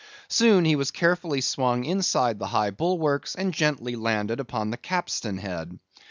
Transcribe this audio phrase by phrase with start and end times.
[0.29, 5.37] Soon he was carefully swung inside the high bulwarks, and gently landed upon the capstan
[5.37, 5.77] head.